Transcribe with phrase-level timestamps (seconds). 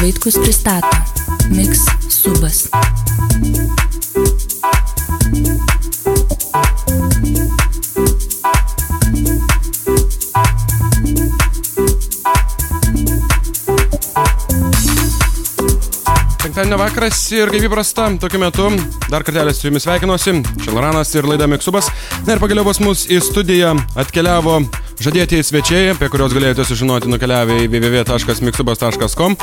[0.00, 0.86] Vaitkus pristato
[1.48, 2.68] Mix Subas.
[16.42, 18.70] Penktadienio vakaras ir kaip įprasta, tokiu metu
[19.10, 21.90] dar kartelį su jumis sveikinuosi, Šilranas ir laida Miksubas.
[22.22, 24.60] Na ir pagaliau pas mus į studiją atkeliavo
[25.02, 29.36] žadėtieji svečiai, apie kuriuos galėjote sužinoti nukeliavę į www.miksubas.com.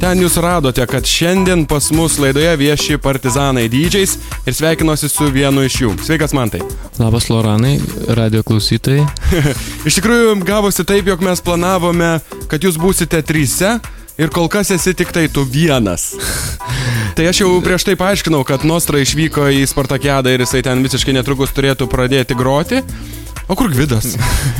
[0.00, 5.64] Ten jūs radote, kad šiandien pas mus laidoje vieši partizanai dydžiais ir sveikinuosi su vienu
[5.66, 5.92] iš jų.
[6.06, 6.62] Sveikas, Mantai.
[7.00, 7.76] Labas, Loranai,
[8.16, 9.04] radio klausytojai.
[9.88, 12.16] iš tikrųjų, gavosi taip, jog mes planavome,
[12.50, 13.76] kad jūs būsite tryse
[14.20, 16.12] ir kol kas esi tik tai tu vienas.
[17.14, 21.12] Tai aš jau prieš tai paaiškinau, kad Nostra išvyko į Spartakiadą ir jisai ten visiškai
[21.14, 22.80] netrukus turėtų pradėti groti.
[23.48, 24.14] O kur Gvidas?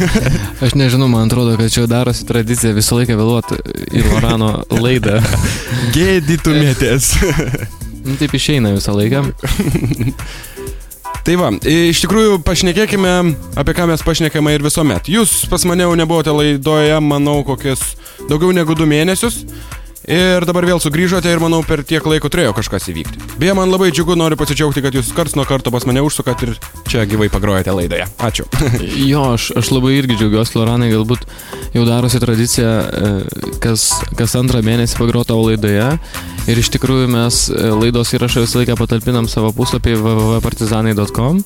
[0.65, 3.61] Aš nežinau, man atrodo, kad čia darosi tradicija visą laiką vėluoti
[3.97, 5.21] į Lorano laidą.
[5.97, 7.15] Gėdytumėtės.
[8.05, 9.25] Nu, taip išeina visą laiką.
[11.25, 13.13] Tai va, iš tikrųjų pašnekėkime,
[13.57, 15.09] apie ką mes pašnekame ir visuomet.
[15.09, 17.95] Jūs pas mane jau nebuvote laidoje, manau, kokius
[18.29, 19.41] daugiau negu du mėnesius.
[20.05, 23.23] Ir dabar vėl sugrįžote ir manau per tiek laiko turėjo kažkas įvykti.
[23.41, 26.53] Beje, man labai džiugu, noriu pasidžiaugti, kad jūs karts nuo karto pas mane užsukat ir
[26.91, 28.05] čia gyvai pagrojate laidoje.
[28.21, 28.45] Ačiū.
[29.13, 31.25] jo, aš, aš labai irgi džiaugiuosi, Loranai, galbūt
[31.73, 33.13] jau darosi tradicija, e,
[33.65, 33.87] kas,
[34.19, 35.87] kas antrą mėnesį pagroti tavo laidoje.
[36.53, 41.41] Ir iš tikrųjų mes e, laidos įrašą visą laiką patalpinam savo puslapį www.partizanai.com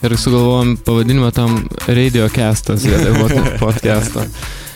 [0.00, 2.88] ir sugalvojom pavadinimą tam Radio Castas,
[3.60, 4.24] podcastą.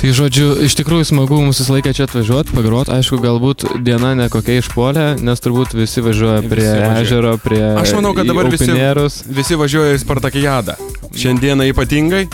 [0.00, 4.26] Tai žodžiu, iš tikrųjų smagu mums visą laiką čia atvažiuoti, pagrot, aišku, galbūt diena ne
[4.32, 7.04] kokia išpolė, nes turbūt visi važiuoja prie visi važiuoja.
[7.04, 7.62] ežero, prie...
[7.80, 8.68] Aš manau, kad dabar visi,
[9.38, 10.76] visi važiuoja į Spartakijadą.
[11.14, 12.26] Šiandieną ypatingai.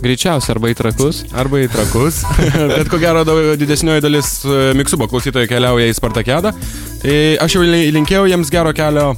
[0.00, 1.22] Greičiausiai arba į trakus.
[1.36, 2.22] Arba į trakus.
[2.76, 3.24] Bet ko gero
[3.58, 6.54] didesnioji dalis e, Miksubo klausytojų keliauja į Spartakiadą.
[7.02, 9.10] Tai aš jau linkėjau jiems gero kelio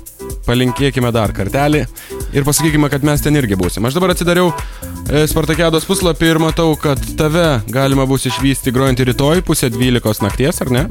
[0.47, 1.85] palinkėkime dar kartelį
[2.33, 3.85] ir pasakykime, kad mes ten irgi būsim.
[3.87, 9.45] Aš dabar atsidariau e, Spartakiados puslapį ir matau, kad tave galima bus išvysti grojantį rytoj
[9.47, 10.89] pusę dvylikos nakties, ar ne?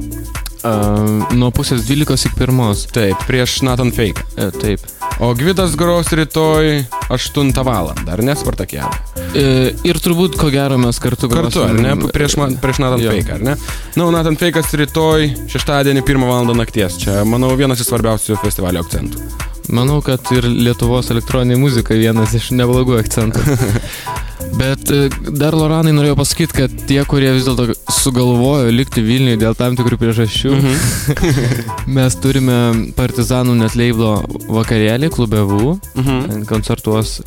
[0.62, 2.84] Uh, nuo pusės dvylikos iki pirmos.
[2.94, 4.22] Taip, prieš Nathan Fake.
[4.38, 4.84] E, taip.
[5.18, 7.90] O Gvidas gros rytoj 8 val.
[7.90, 8.94] ar ne Spartakiadą?
[9.34, 11.50] E, ir turbūt, ko gero, mes kartu grosim.
[11.50, 12.10] Kartu, ar ne?
[12.14, 13.10] Prieš, man, prieš Nathan jo.
[13.10, 13.56] Fake, ar ne?
[13.58, 16.54] Na, no, Nathan Fake'as rytoj šeštadienį 1 val.
[16.54, 17.00] nakties.
[17.02, 19.50] Čia, manau, vienas iš svarbiausių festivalio akcentų.
[19.70, 23.40] Manau, kad ir Lietuvos elektroninė muzika vienas iš neblogų akcentų.
[24.58, 29.56] Bet e, dar Loranai norėjau pasakyti, kad tie, kurie vis dėlto sugalvojo likti Vilniuje dėl
[29.58, 31.72] tam tikrų priežasčių, mm -hmm.
[31.96, 32.58] mes turime
[32.98, 34.14] Partizanų net leiblo
[34.48, 36.46] vakarėlį klubevų, mm -hmm.
[36.46, 37.20] koncertuos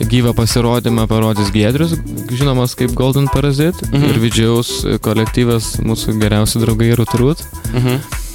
[0.00, 1.96] gyvą pasirodymą parodys Gedrius,
[2.30, 4.08] žinomas kaip Golden Parazit, mm -hmm.
[4.08, 7.44] ir Vidžiaus kolektyvas mūsų geriausi draugai Rutrut.
[7.72, 8.25] Mm -hmm.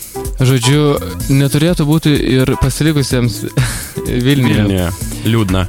[0.41, 0.81] Žodžiu,
[1.37, 3.43] neturėtų būti ir pasilikusiems
[4.25, 4.63] Vilniuje.
[4.63, 4.87] Vilniuje.
[5.29, 5.67] Liūdna.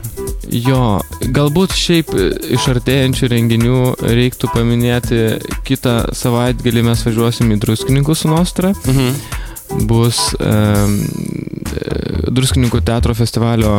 [0.53, 1.01] Jo,
[1.33, 2.11] galbūt šiaip
[2.57, 5.21] iš artėjančių renginių reiktų paminėti
[5.69, 8.73] kitą savaitgalį mes važiuosim į Druskininkų su Nostra.
[8.89, 9.87] Mhm.
[9.89, 10.57] Bus e,
[12.33, 13.79] Druskininkų teatro festivalio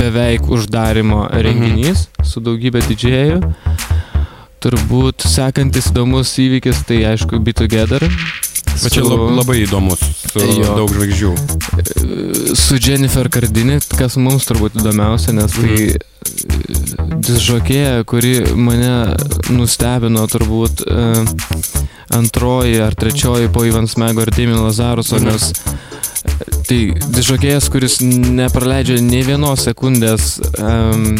[0.00, 2.28] beveik uždarimo renginys mhm.
[2.32, 3.40] su daugybė didžėjų.
[4.60, 8.04] Turbūt sekantis įdomus įvykis tai aišku Be Together
[8.80, 11.32] Va čia lab, labai įdomus, su jo, daug žvaigždžių.
[12.56, 16.09] Su Jennifer Cardini, kas mums turbūt įdomiausia, nes tai mm.
[17.26, 19.16] Disžokėja, kuri mane
[19.52, 21.22] nustebino turbūt uh,
[22.16, 25.30] antroji ar trečioji po Ivan Smego ir Demi Lazaruso, mm.
[25.30, 25.52] nes
[26.70, 26.78] Tai
[27.16, 31.16] dižokėjas, kuris nepraleidžia nei vienos sekundės um,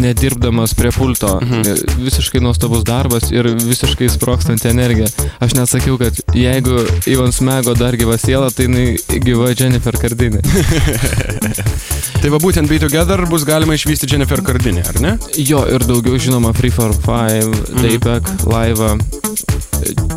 [0.00, 1.34] nedirbdamas prie pulto.
[1.42, 2.00] Mhm.
[2.00, 5.10] Visiškai nuostabus darbas ir visiškai sprokstanti energija.
[5.44, 6.80] Aš net sakiau, kad jeigu
[7.10, 10.40] Ivan Smego dar gyva siela, tai jinai gyva Jennifer Cardini.
[12.22, 15.16] tai va būtent Be Together bus galima išvysti Jennifer Cardini, ar ne?
[15.36, 17.82] Jo, ir daugiau žinoma Free for Five, mhm.
[17.82, 18.96] Dayback, Live.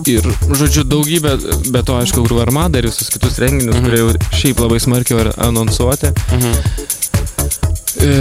[0.09, 0.25] Ir,
[0.57, 1.35] žodžiu, daugybė,
[1.69, 3.86] be to, aišku, Gru Armada ir visus kitus renginius, mhm.
[3.86, 6.09] kurie jau šiaip labai smarkiai anonsuoti.
[6.38, 6.89] Mhm.
[8.01, 8.13] E,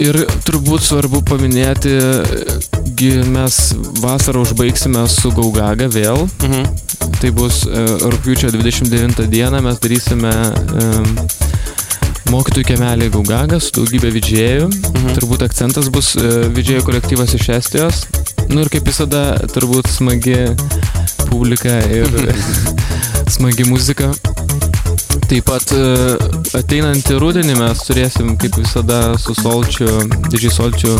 [0.00, 1.98] ir turbūt svarbu paminėti,
[3.28, 3.56] mes
[4.00, 6.26] vasarą užbaigsime su Gaugaga vėl.
[6.40, 6.72] Mhm.
[7.20, 10.32] Tai bus e, rūpiučio 29 dieną, mes darysime
[12.28, 14.68] mokytojų kemelį Gaugagas, daugybė vidžėjų.
[14.68, 15.14] Mhm.
[15.16, 16.12] Turbūt akcentas bus
[16.56, 18.04] vidžėjų kolektyvas iš Estijos.
[18.50, 20.52] Nu ir kaip visada, turbūt smagi
[21.30, 22.10] publika ir
[23.36, 24.10] smagi muzika.
[25.30, 25.72] Taip pat
[26.58, 29.88] ateinantį rudenį mes turėsim, kaip visada, su Solčiu,
[30.26, 30.96] didžiai Solčiu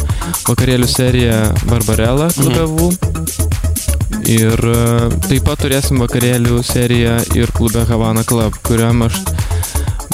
[0.46, 2.92] vakarėlių seriją Barbarella klubevų.
[2.94, 3.50] Mhm.
[4.30, 9.16] Ir e, taip pat turėsim vakarėlių seriją ir klube Havana Club, kuriam aš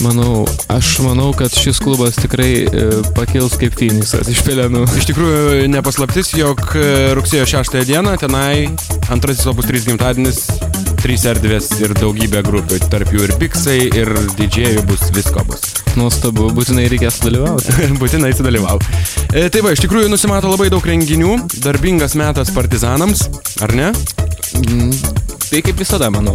[0.04, 2.84] manau, aš manau, kad šis klubas tikrai e,
[3.16, 4.84] pakils kaip Phoenixas iš pelenų.
[4.98, 8.68] Iš tikrųjų, nepaslaptis, jog e, rugsėjo 6 dieną tenai
[9.12, 10.44] antrasis opus 3 gimtadienis,
[11.06, 14.08] trys erdvės ir daugybė grupių, tarp jų ir Pixai, ir
[14.40, 15.62] didžėjų bus, visko bus.
[15.94, 17.76] Nuostabu, būtinai reikės dalyvauti.
[18.00, 18.80] Būtinai sudalyvau.
[19.30, 23.28] E, tai va, iš tikrųjų nusimato labai daug renginių, darbingas metas partizanams,
[23.62, 23.92] ar ne?
[24.58, 24.90] Mm,
[25.46, 26.34] Tai kaip visada, manau.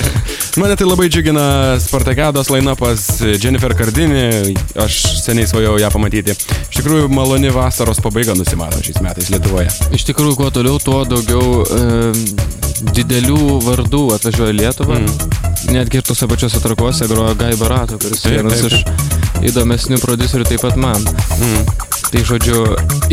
[0.60, 3.04] Mane tai labai džiugina Spartakados lainapas
[3.38, 6.34] Jennifer Cardini, aš seniai svajojau ją pamatyti.
[6.66, 9.70] Iš tikrųjų, maloni vasaros pabaiga nusimato šiais metais Lietuvoje.
[9.94, 12.50] Iš tikrųjų, kuo toliau, tuo daugiau e,
[12.96, 14.98] didelių vardų atvažiuoja į Lietuvą.
[15.00, 15.38] Mm.
[15.76, 20.46] Netgi ir tose pačiose trakuose grojo Gai Barato, kuris Taip, vienas taip, iš įdomesnių producerių
[20.48, 21.04] taip pat man.
[21.40, 21.64] Mm.
[22.10, 22.64] Tai žodžiu,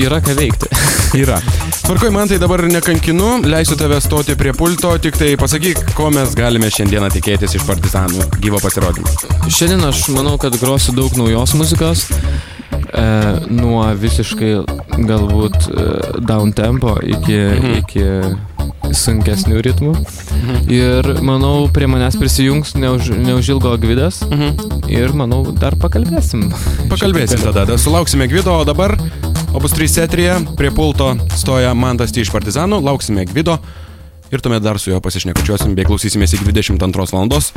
[0.02, 0.72] yra ką veikti.
[1.22, 1.38] Yra.
[1.86, 6.34] Tvarkoj, man tai dabar nekankinu, leisiu tave stoti prie pulto, tik tai pasakyk, ko mes
[6.36, 9.08] galime šiandieną tikėtis iš partizanų gyvo pasirodymo.
[9.48, 12.08] Šiandien aš manau, kad grosiu daug naujos muzikos.
[12.88, 13.06] E,
[13.54, 14.52] nuo visiškai
[15.08, 15.88] galbūt e,
[16.28, 17.74] down tempo iki, Mhm.
[17.84, 18.04] iki
[18.96, 19.94] sunkesnių ritmų.
[20.72, 24.22] Ir manau, prie manęs prisijungs neuž, neužilgo Gvidas.
[24.92, 26.48] Ir manau, dar pakalbėsim.
[26.92, 28.98] Pakalbėsim tada, tada sulauksime Gvido, o dabar
[29.58, 33.58] Opus 3 setrija, prie pulto stoja Mantas T iš partizanų, lauksime Gvido
[34.32, 37.54] ir tuomet dar su juo pasišnekučiuosim bei klausysimės iki 22 valandos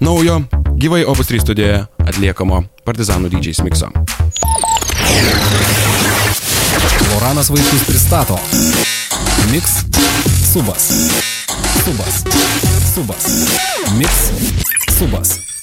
[0.00, 0.40] naujo
[0.78, 3.90] gyvai Opus 3 studijoje atliekamo partizanų DJs mikso.
[7.12, 8.38] Loranas Vaitkus pristato
[9.52, 9.82] Mix
[10.54, 11.10] Subas.
[11.84, 12.22] Subas.
[12.94, 13.24] Subas.
[13.96, 14.30] Mix
[14.96, 15.53] Subas.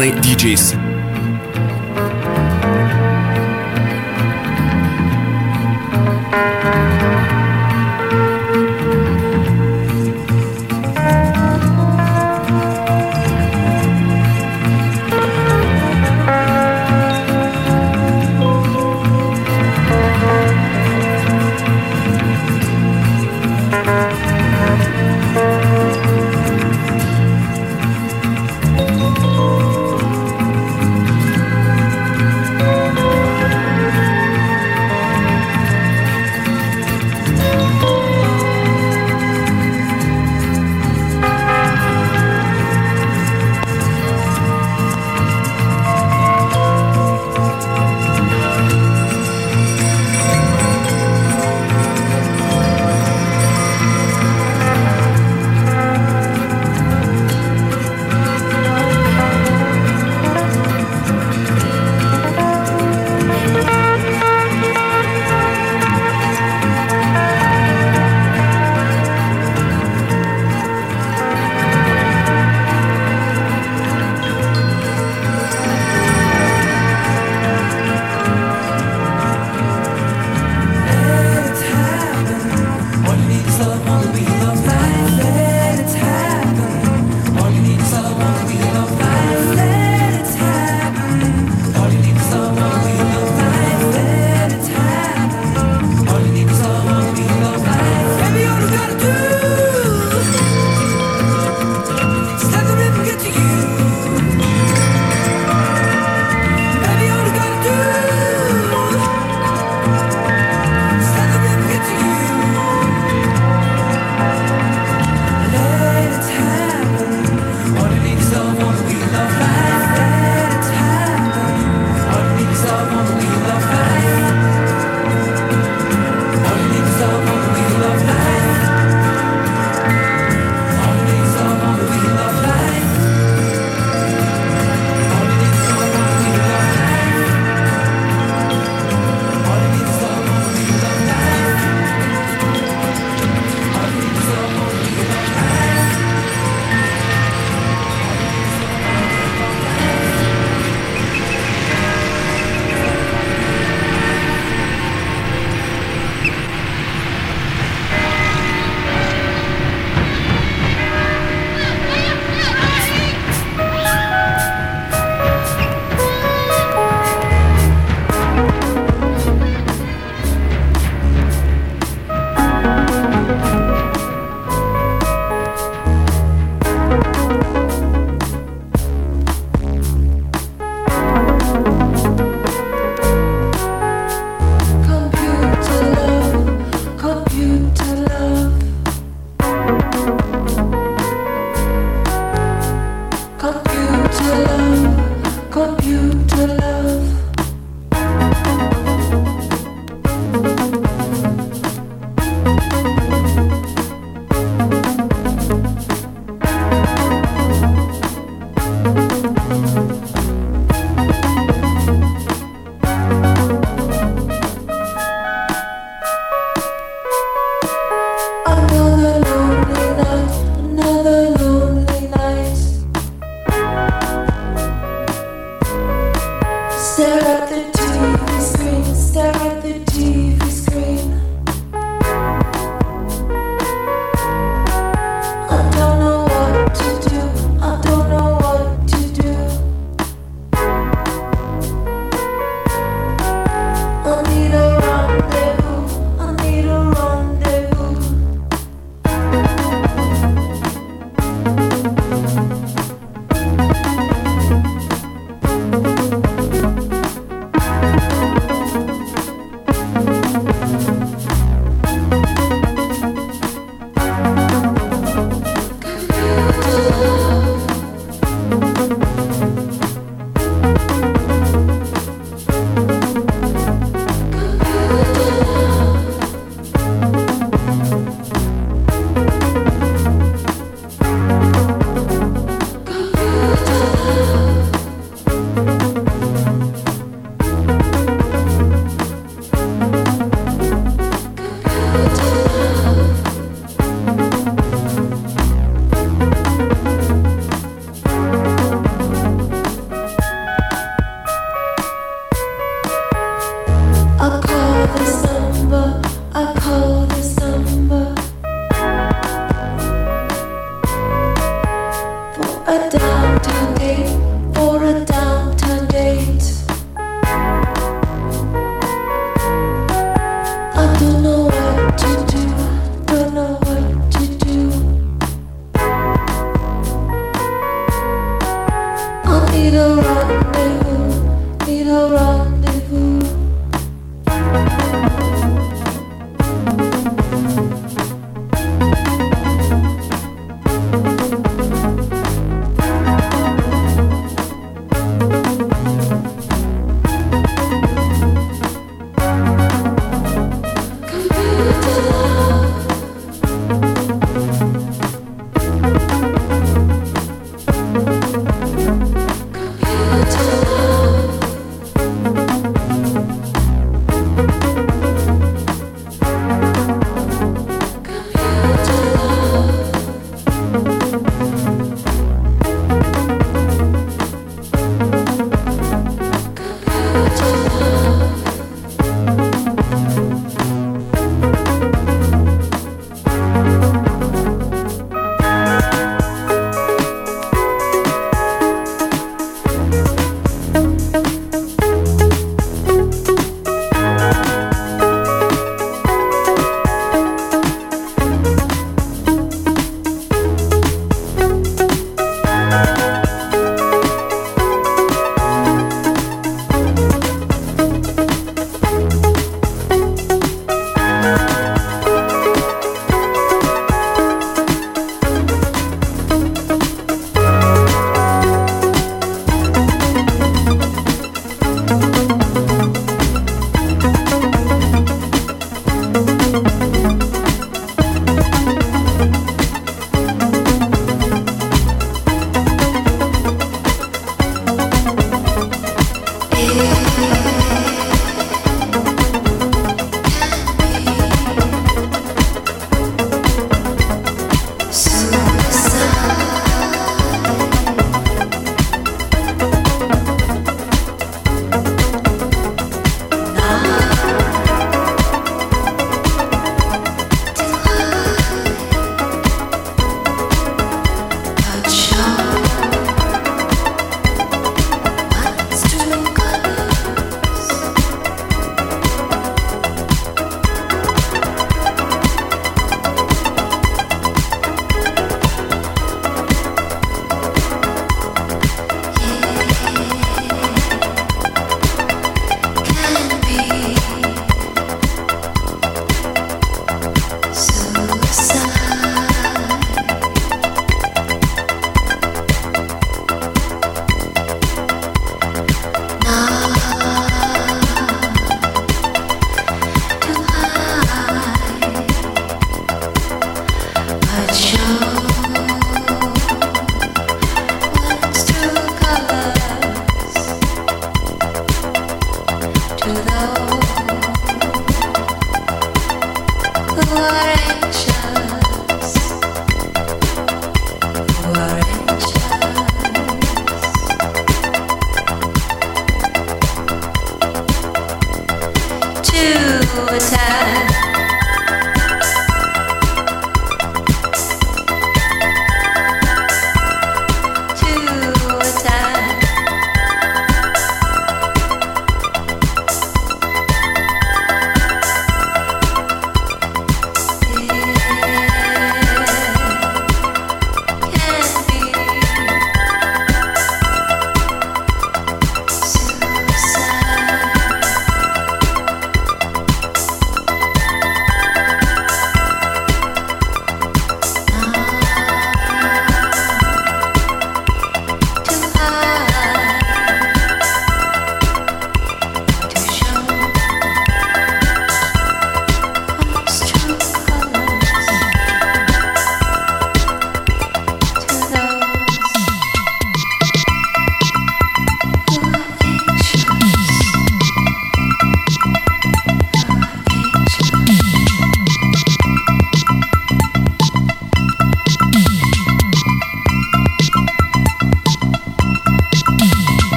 [0.00, 0.79] Partizanai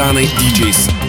[0.00, 0.99] Mix Subas.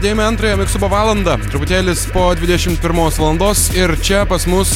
[0.00, 2.78] Pradėjome antrąją Miksubo valandą, truputėlis po 21
[3.18, 4.70] valandos ir čia pas mus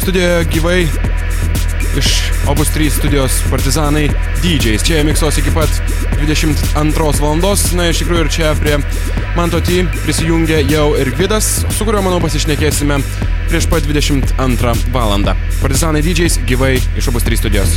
[0.00, 0.78] studijoje gyvai
[2.00, 2.08] iš
[2.48, 4.06] Opus 3 studijos partizanai
[4.40, 4.86] DJs.
[4.88, 5.68] Čia jie miksuos iki pat
[6.22, 7.66] 22 valandos.
[7.76, 8.80] Na, iš tikrųjų ir čia prie
[9.36, 13.02] Manto T prisijungia jau ir Gvidas, su kuriuo, manau, pasišnekėsime
[13.52, 15.36] prieš pat 22 valandą.
[15.60, 17.76] Partizanai DJs gyvai iš Opus 3 studijos.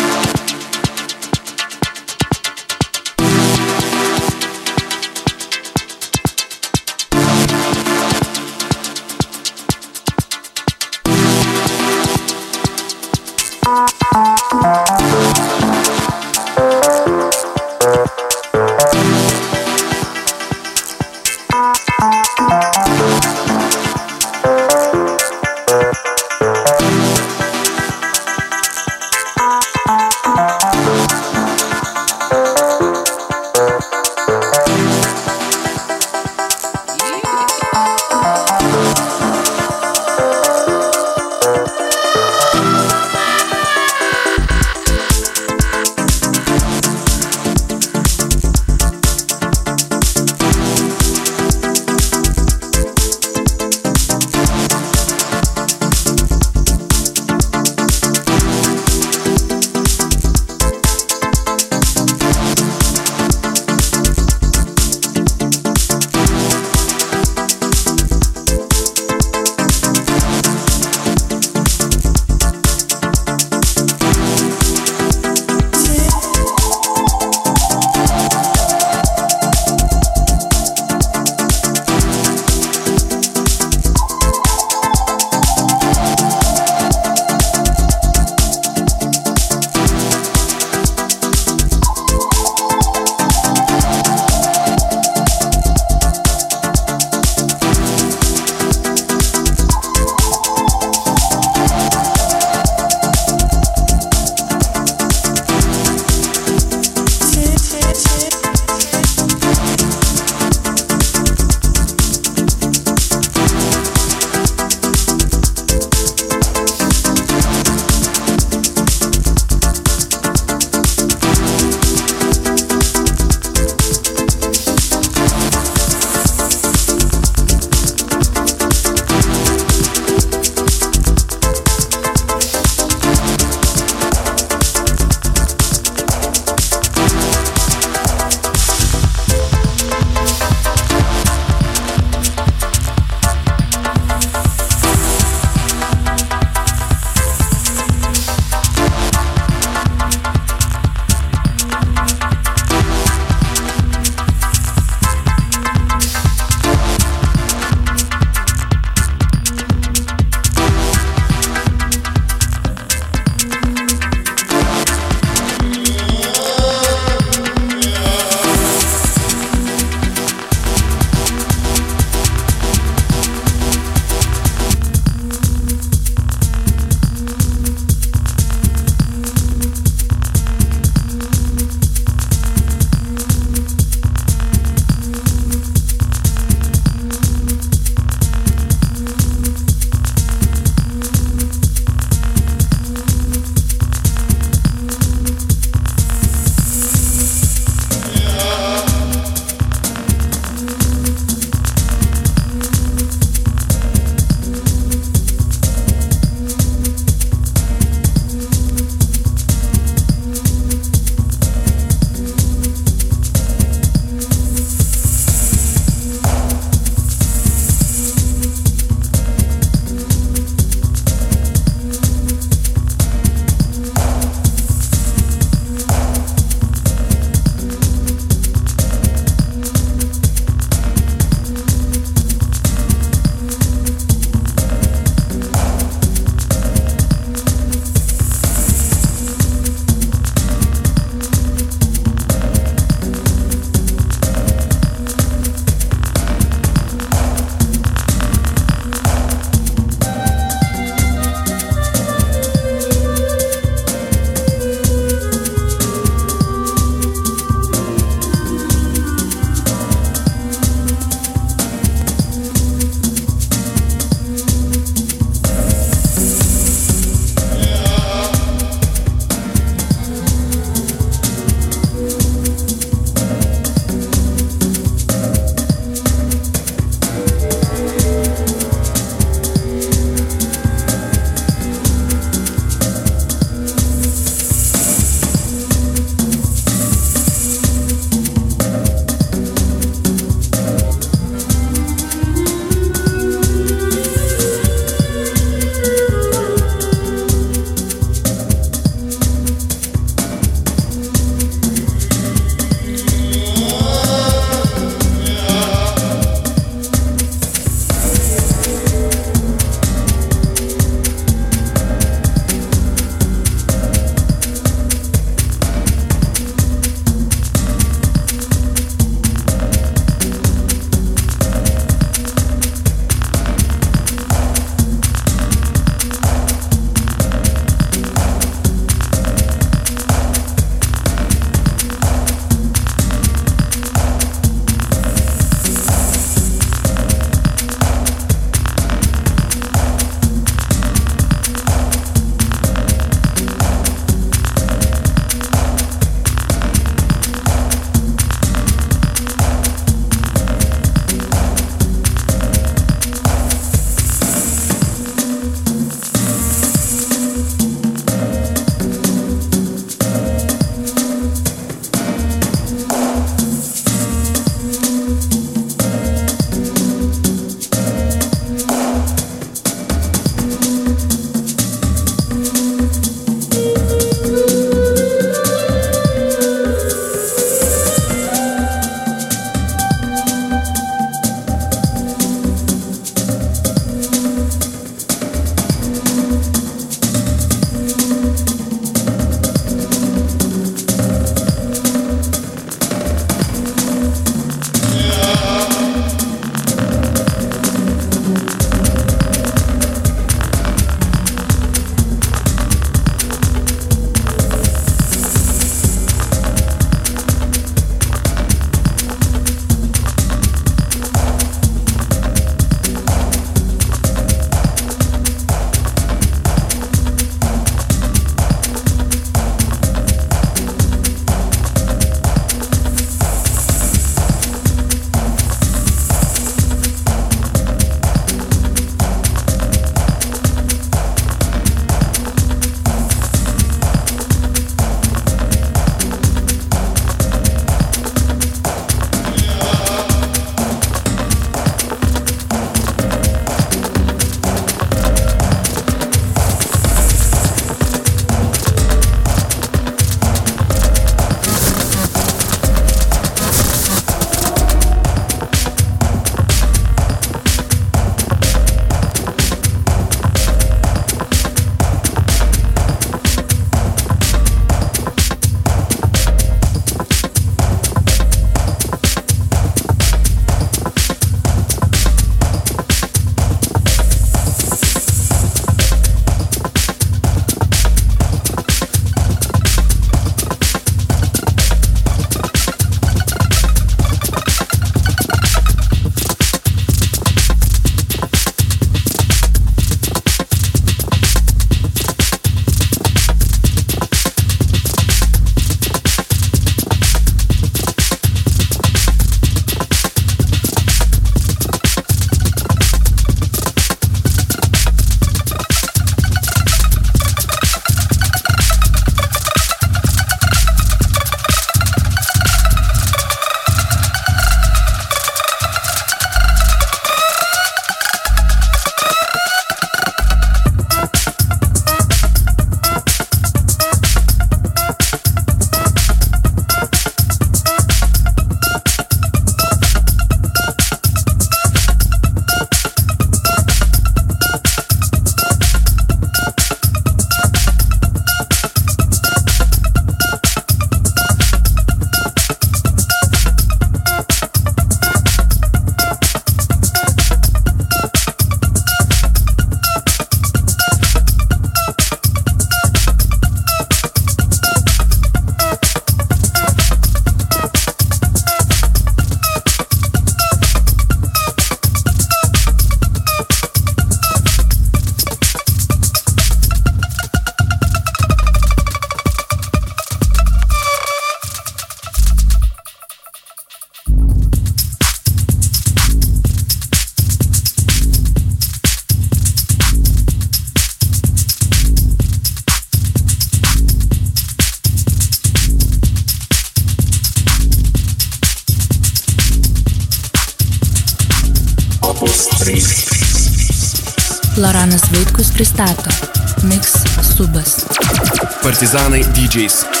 [598.91, 600.00] Partizanai DJs.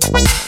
[0.00, 0.41] Bye.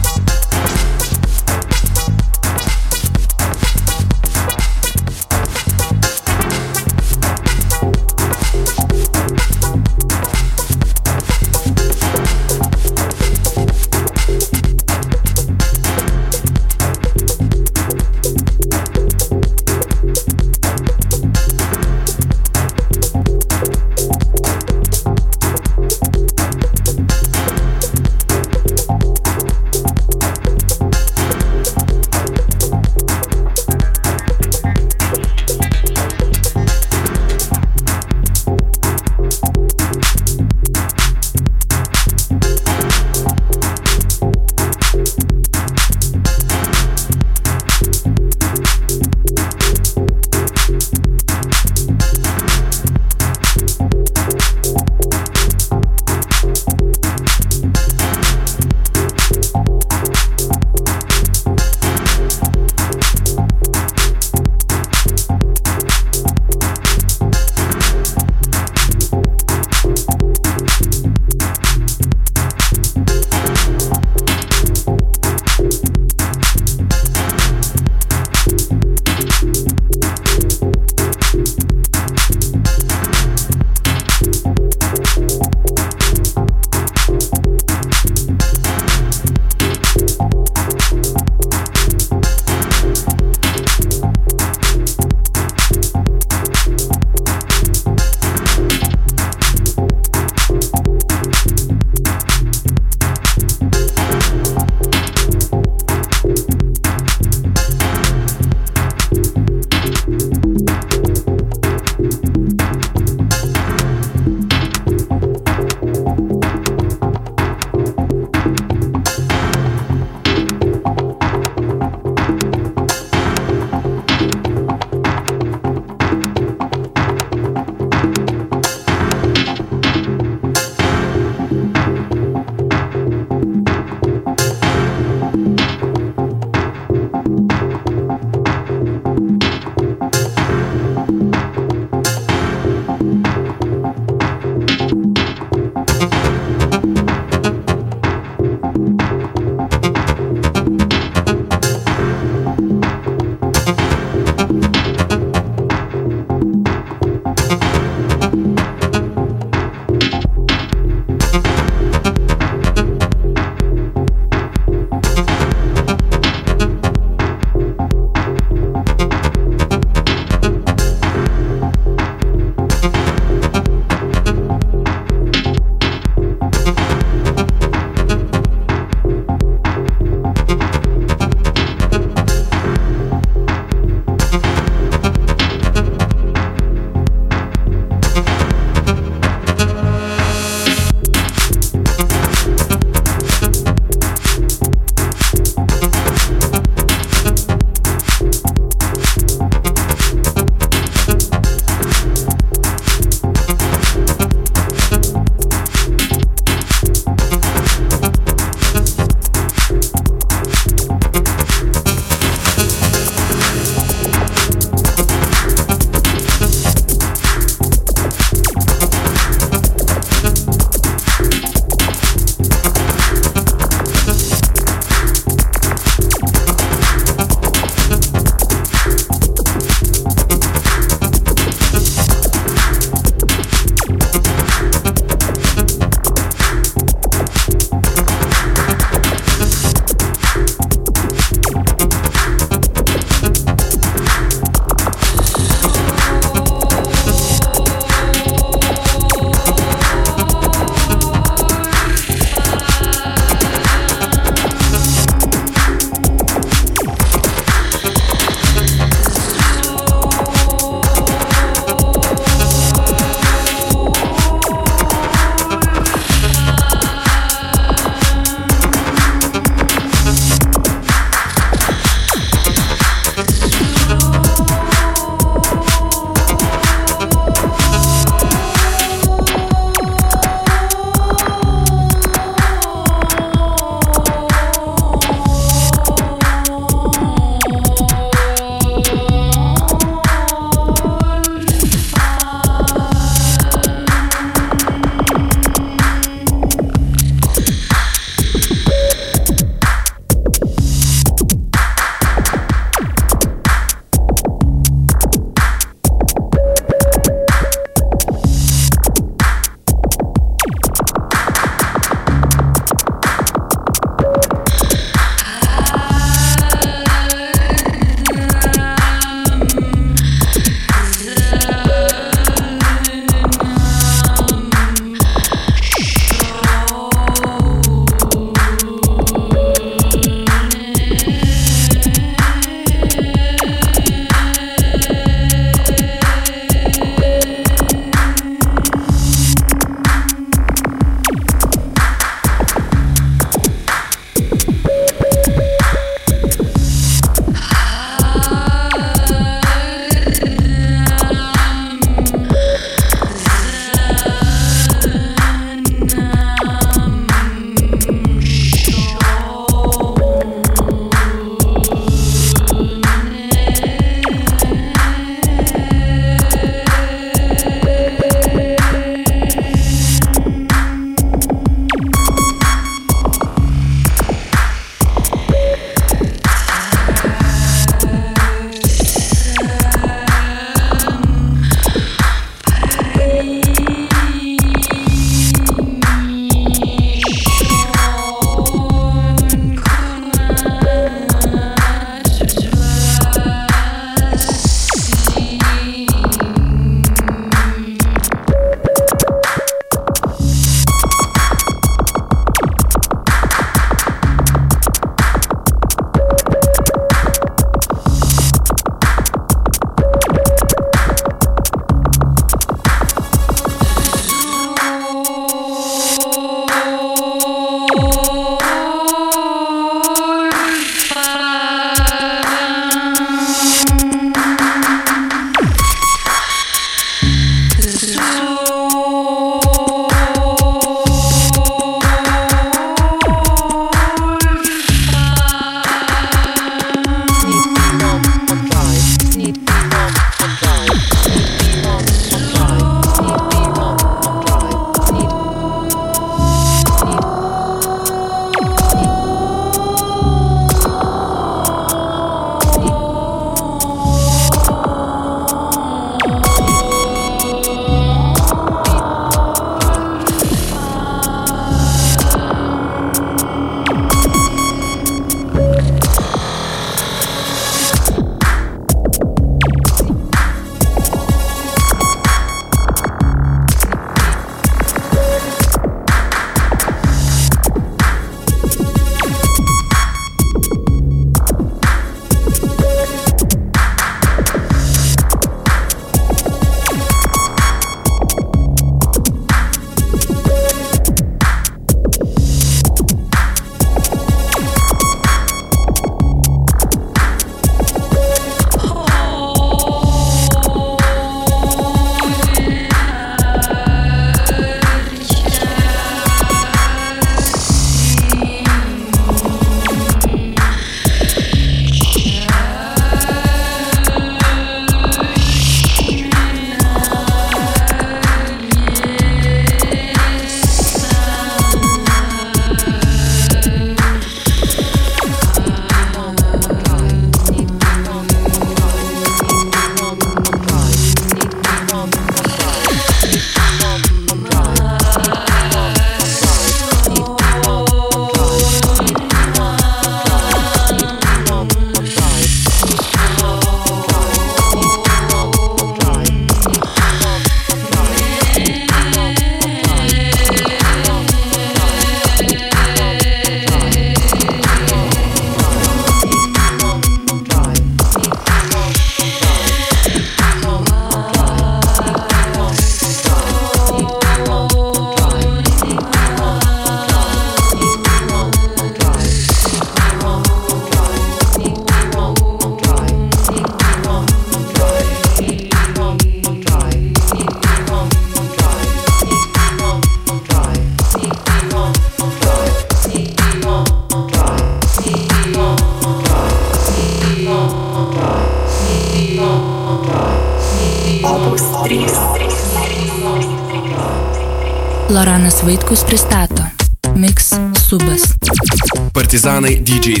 [599.44, 600.00] DJ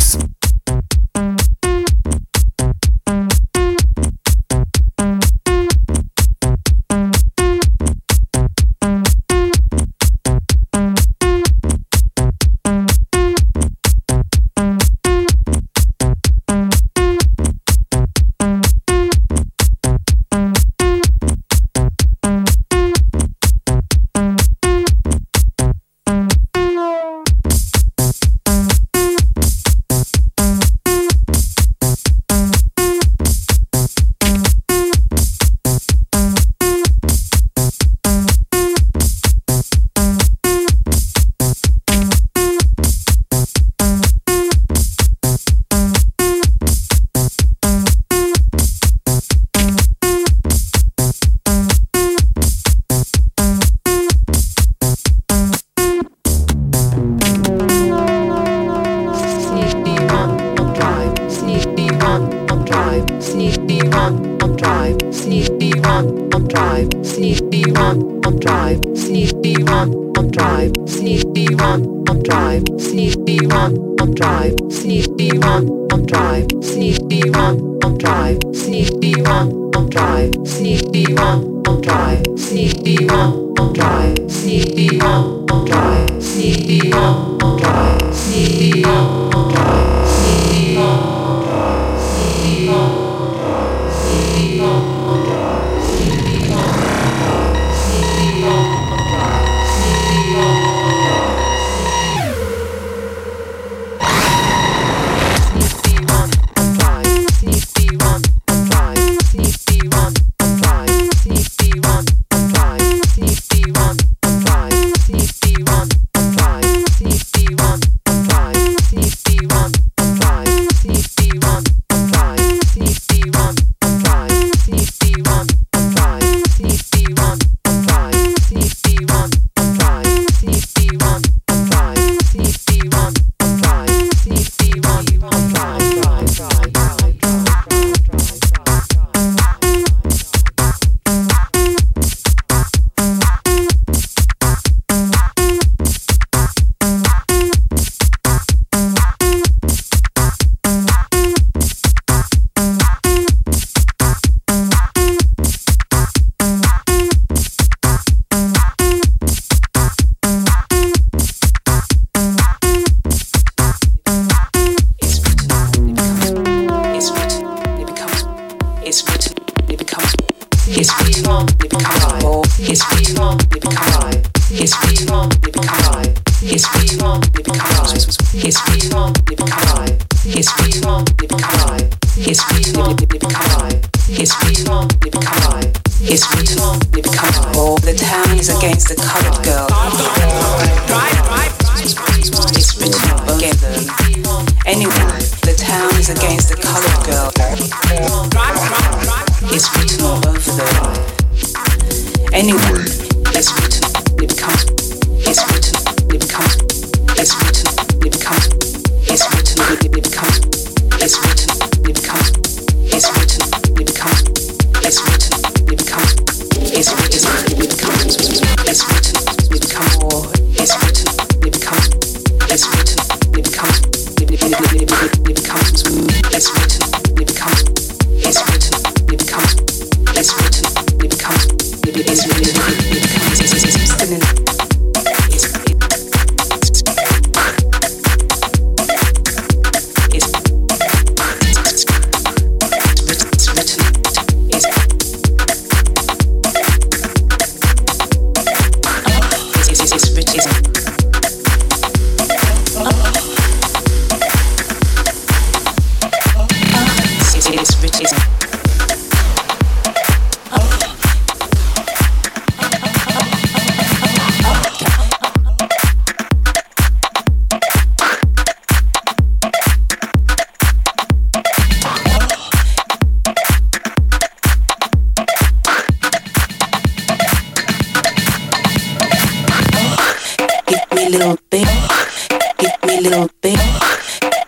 [283.04, 283.58] little thing,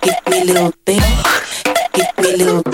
[0.01, 1.03] give me little thing,
[1.93, 2.66] give me little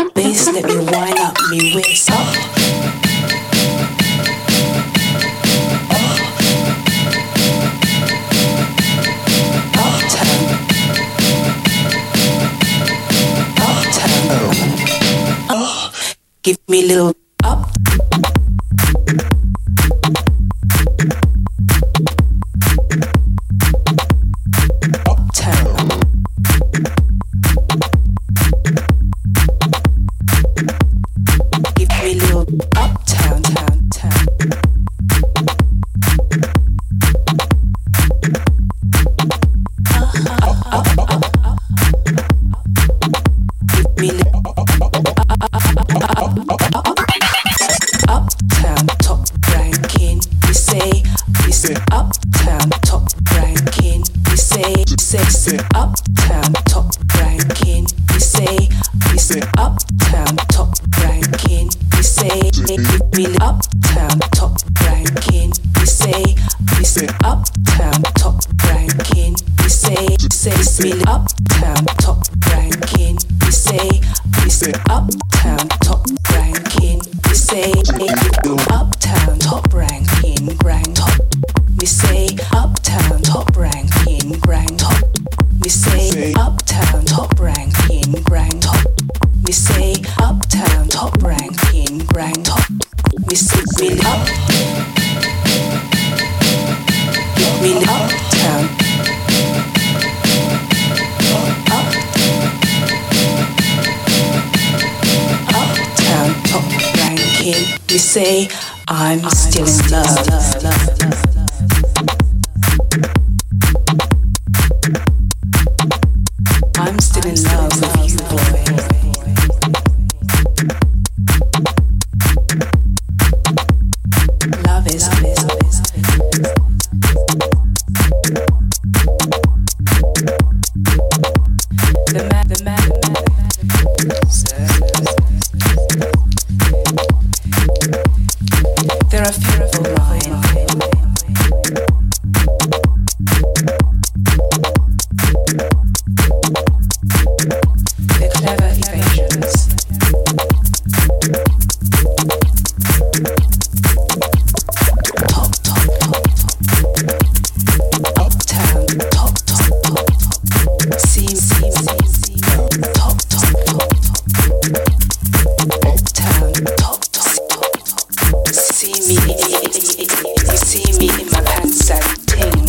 [170.73, 172.67] see me in my pants and ting.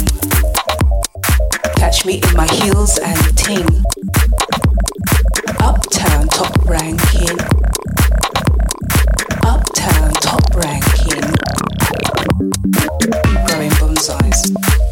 [1.77, 3.65] Catch me in my heels and ting.
[5.61, 7.39] Uptown top ranking.
[9.45, 11.29] Uptown top ranking.
[13.47, 14.82] Growing bonsais.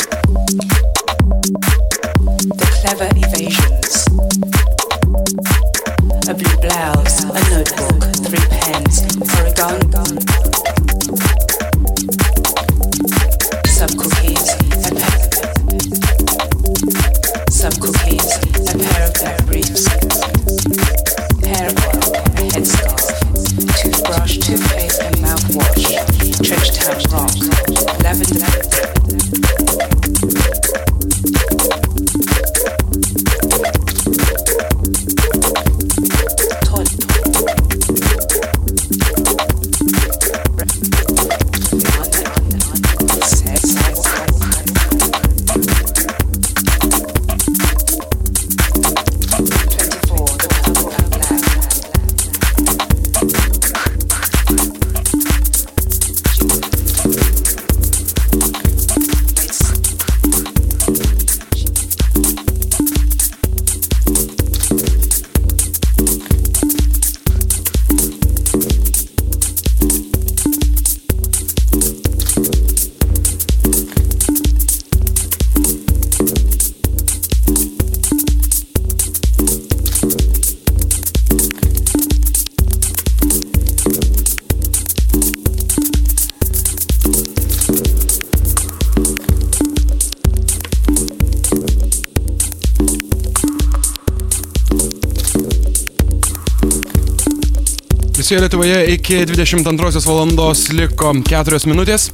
[98.31, 102.05] visoje Lietuvoje iki 22 valandos liko 4 minutės.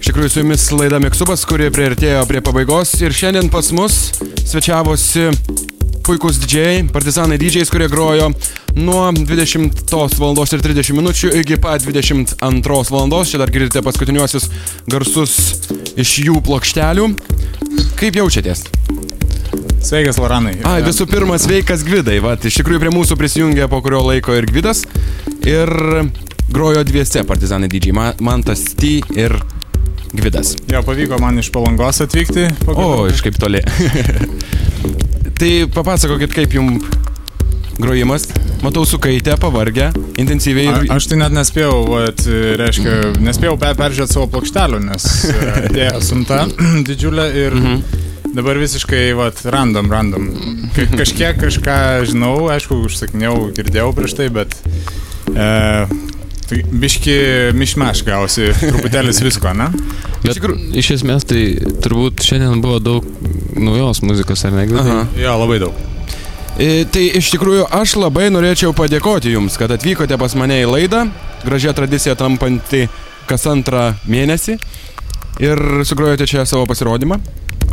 [0.00, 3.98] Iš tikrųjų su jumis laida Miksubas, kuri prieartėjo prie pabaigos ir šiandien pas mus
[4.48, 5.26] svečiavosi
[6.08, 8.30] puikūs didžiai, partizanai didžiais, kurie grojo
[8.80, 10.40] nuo 20 val.
[10.40, 13.12] ir 30 minučių iki pat 22 val.
[13.28, 14.48] Čia dar girdite paskutiniuosius
[14.88, 15.36] garsus
[16.00, 17.12] iš jų plokštelių.
[18.00, 18.64] Kaip jaučiatės?
[19.84, 20.56] Sveikas, Loranai.
[20.66, 22.18] A, visų pirma, sveikas Gvidai.
[22.24, 24.82] Vat, iš tikrųjų prie mūsų prisijungė po kurio laiko ir Gvidas
[25.48, 25.72] ir
[26.52, 27.96] grojo dviese partizanai didžiai.
[27.96, 29.34] Ma- Mantas T ir
[30.12, 30.54] Gvidas.
[30.72, 32.46] Jo, pavyko man iš palangos atvykti.
[32.64, 33.08] O, pagaliau.
[33.12, 33.60] iš kaip toli.
[35.38, 36.86] tai papasakokit, kaip jums
[37.78, 38.24] grojimas.
[38.62, 40.66] Matau, sukaitę, pavargę, intensyviai.
[40.72, 42.24] A, aš tai net nespėjau, vat,
[42.58, 45.36] reiškia, nespėjau pe peržiūrėti savo plokštelių, nes e,
[45.68, 46.40] atėjo sunta
[46.88, 47.54] didžiulė ir
[48.34, 50.26] dabar visiškai, vat, random, random.
[50.74, 51.78] Ka kažkiek kažką
[52.10, 54.58] žinau, aišku, užsakinėjau, girdėjau prieš tai, bet
[55.38, 56.06] e,
[56.48, 57.16] tai biški
[57.58, 59.68] mišmaš gausi, truputėlis visko, ne?
[60.24, 60.48] Bet iš,
[60.82, 61.42] iš esmės tai
[61.84, 63.06] turbūt šiandien buvo daug
[63.58, 64.66] naujos muzikos, ar ne?
[64.82, 64.98] Aha.
[65.20, 65.84] Jo, labai daug.
[66.58, 71.04] E, Tai iš tikrųjų aš labai norėčiau padėkoti Jums, kad atvykote pas mane į laidą,
[71.44, 72.88] gražia tradicija tampanti
[73.28, 74.56] kas antrą mėnesį
[75.44, 77.20] ir sugrojote čia savo pasirodymą.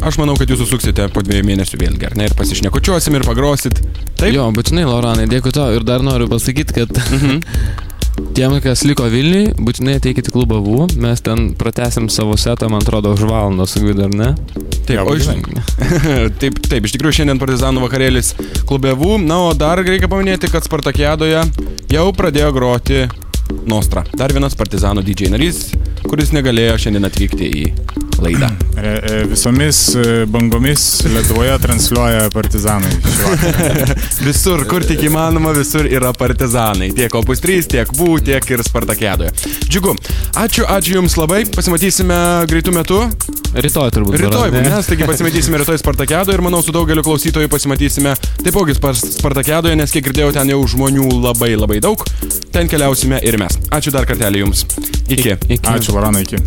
[0.03, 3.79] Aš manau, kad Jūs susuksite po dviejų mėnesių vėlgi, ar ne, ir pasišnekučiosim ir pagrosit.
[4.19, 4.33] Taip?
[4.35, 5.71] Jo, būtinai, Lauranai, dėkui tau.
[5.75, 6.91] Ir dar noriu pasakyti, kad
[8.35, 10.85] tiem, kas liko Vilniui, būtinai ateikite į klubą VU.
[11.01, 14.31] Mes ten pratesim savo setą, man atrodo, už valandą su Gvidu, ar ne?
[14.85, 15.29] Taip, o iš...
[16.41, 18.33] taip, taip, iš tikrųjų šiandien partizanų vakarėlis
[18.67, 19.17] klubevų.
[19.23, 21.45] Na, o dar reikia paminėti, kad Spartakiadoje
[21.93, 23.05] jau pradėjo groti
[23.69, 24.03] Nostra.
[24.17, 25.67] Dar vienas partizanų didžiai narys,
[26.15, 27.65] kuris negalėjo šiandien atvykti į
[28.23, 28.53] laidą.
[28.85, 32.91] E, visomis e, bangomis Lietuvoje transliuoja partizanai.
[34.27, 36.91] Visur, kur tik įmanoma, visur yra partizanai.
[36.95, 39.31] Tiek Opus 3, tiek VU, tiek ir Spartakiadoje.
[39.71, 39.95] Džiugu.
[40.37, 41.45] Ačiū, ačiū Jums labai.
[41.55, 42.19] Pasimatysime
[42.51, 42.99] greitų metų.
[43.55, 44.19] Rytoj turbūt.
[44.19, 49.79] Rytoj, mes taigi pasimatysime rytoj Spartakiadoje ir manau su daugeliu klausytojų pasimatysime taipogi Spar- Spartakiadoje,
[49.79, 52.03] nes kiek girdėjau, ten jau žmonių labai labai daug.
[52.51, 53.55] Ten keliausime ir mes.
[53.75, 54.67] Ačiū dar kartelį Jums.
[55.07, 55.37] Iki.
[55.47, 55.63] Iki.
[55.71, 56.37] Ačiū, Varanai, iki.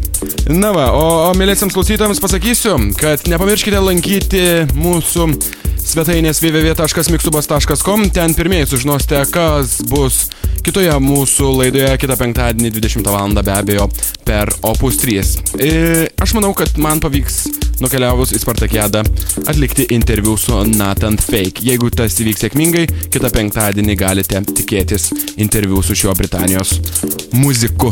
[0.54, 4.42] Na va, o, o mėlysiams klausytojams pasakysiu, kad nepamirškite lankyti
[4.78, 5.24] mūsų
[5.82, 8.04] svetainės www.miksubas.com.
[8.14, 10.28] Ten pirmieji sužinosite, kas bus
[10.62, 13.34] kitoje mūsų laidoje kitą penktadienį 20 val.
[13.34, 13.88] be abejo
[14.22, 15.26] per Opus 3.
[15.58, 15.72] E,
[16.22, 17.48] aš manau, kad man pavyks
[17.82, 19.02] nukeliavus į Spartakiadą
[19.50, 21.66] atlikti interviu su Nathan Fake.
[21.66, 26.78] Jeigu tas įvyks sėkmingai, kitą penktadienį galite tikėtis interviu su šiuo Britanijos
[27.34, 27.90] muziku.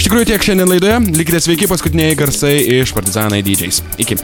[0.00, 1.00] Iš tikrųjų tiek šiandien laidoje.
[1.18, 3.82] Likite sveiki, paskutiniai garsai iš Partizanai DJs.
[4.06, 4.20] Iki.